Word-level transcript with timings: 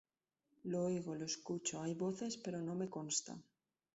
Lo 0.63 0.79
oigo, 0.85 1.13
lo 1.13 1.25
escucho, 1.25 1.83
hay 1.83 1.93
voces, 1.93 2.35
pero 2.35 2.59
no 2.59 2.73
me 2.73 2.89
consta. 2.89 3.37